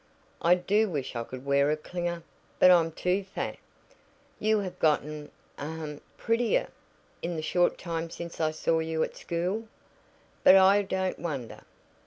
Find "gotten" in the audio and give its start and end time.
4.79-5.29